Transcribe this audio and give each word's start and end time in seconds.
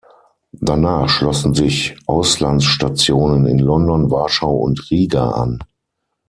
Danach 0.61 1.07
schlossen 1.09 1.53
sich 1.53 1.95
Auslandsstationen 2.07 3.45
in 3.45 3.59
London, 3.59 4.09
Warschau 4.09 4.49
und 4.57 4.89
Riga 4.89 5.29
an. 5.29 5.63